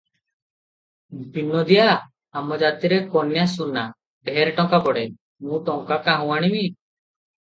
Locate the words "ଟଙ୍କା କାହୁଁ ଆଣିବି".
5.69-6.63